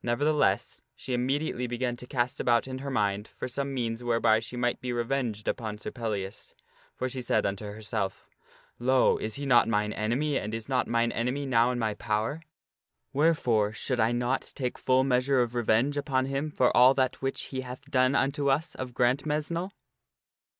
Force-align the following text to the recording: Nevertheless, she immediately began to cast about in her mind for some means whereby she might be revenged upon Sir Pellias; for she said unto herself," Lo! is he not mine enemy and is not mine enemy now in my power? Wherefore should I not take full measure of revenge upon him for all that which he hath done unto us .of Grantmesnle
Nevertheless, 0.00 0.82
she 0.94 1.12
immediately 1.12 1.66
began 1.66 1.96
to 1.96 2.06
cast 2.06 2.38
about 2.38 2.68
in 2.68 2.78
her 2.78 2.88
mind 2.88 3.30
for 3.36 3.48
some 3.48 3.74
means 3.74 4.00
whereby 4.04 4.38
she 4.38 4.56
might 4.56 4.80
be 4.80 4.92
revenged 4.92 5.48
upon 5.48 5.76
Sir 5.76 5.90
Pellias; 5.90 6.54
for 6.94 7.08
she 7.08 7.20
said 7.20 7.44
unto 7.44 7.64
herself," 7.64 8.28
Lo! 8.78 9.18
is 9.18 9.34
he 9.34 9.44
not 9.44 9.66
mine 9.66 9.92
enemy 9.92 10.38
and 10.38 10.54
is 10.54 10.68
not 10.68 10.86
mine 10.86 11.10
enemy 11.10 11.46
now 11.46 11.72
in 11.72 11.80
my 11.80 11.94
power? 11.94 12.42
Wherefore 13.12 13.72
should 13.72 13.98
I 13.98 14.12
not 14.12 14.52
take 14.54 14.78
full 14.78 15.02
measure 15.02 15.42
of 15.42 15.56
revenge 15.56 15.96
upon 15.96 16.26
him 16.26 16.52
for 16.52 16.70
all 16.76 16.94
that 16.94 17.20
which 17.20 17.46
he 17.46 17.62
hath 17.62 17.90
done 17.90 18.14
unto 18.14 18.48
us 18.48 18.76
.of 18.76 18.94
Grantmesnle 18.94 19.72